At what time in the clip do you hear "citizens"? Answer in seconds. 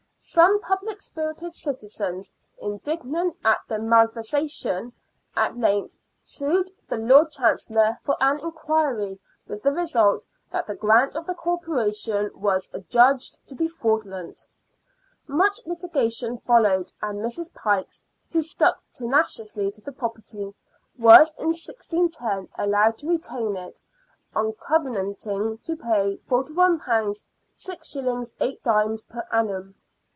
1.55-2.31